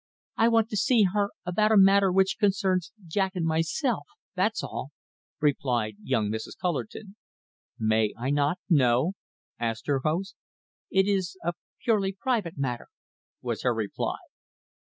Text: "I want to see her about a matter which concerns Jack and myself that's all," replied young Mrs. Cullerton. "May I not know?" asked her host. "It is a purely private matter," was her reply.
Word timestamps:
"I 0.35 0.47
want 0.47 0.67
to 0.69 0.77
see 0.77 1.03
her 1.13 1.29
about 1.45 1.71
a 1.71 1.77
matter 1.77 2.11
which 2.11 2.39
concerns 2.39 2.91
Jack 3.05 3.35
and 3.35 3.45
myself 3.45 4.07
that's 4.33 4.63
all," 4.63 4.89
replied 5.39 5.97
young 6.01 6.29
Mrs. 6.31 6.57
Cullerton. 6.59 7.17
"May 7.77 8.11
I 8.17 8.31
not 8.31 8.57
know?" 8.67 9.13
asked 9.59 9.85
her 9.85 9.99
host. 9.99 10.35
"It 10.89 11.05
is 11.07 11.37
a 11.43 11.53
purely 11.83 12.13
private 12.13 12.57
matter," 12.57 12.87
was 13.43 13.61
her 13.61 13.75
reply. 13.75 14.17